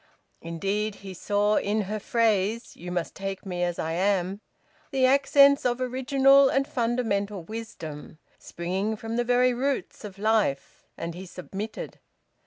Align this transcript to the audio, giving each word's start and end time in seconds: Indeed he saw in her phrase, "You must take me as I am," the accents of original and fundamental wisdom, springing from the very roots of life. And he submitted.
Indeed 0.41 0.95
he 1.05 1.13
saw 1.13 1.57
in 1.57 1.81
her 1.81 1.99
phrase, 1.99 2.75
"You 2.75 2.91
must 2.91 3.13
take 3.13 3.45
me 3.45 3.61
as 3.61 3.77
I 3.77 3.91
am," 3.91 4.41
the 4.89 5.05
accents 5.05 5.63
of 5.63 5.79
original 5.79 6.49
and 6.49 6.67
fundamental 6.67 7.43
wisdom, 7.43 8.17
springing 8.39 8.95
from 8.95 9.15
the 9.15 9.23
very 9.23 9.53
roots 9.53 10.03
of 10.03 10.17
life. 10.17 10.87
And 10.97 11.13
he 11.13 11.27
submitted. 11.27 11.99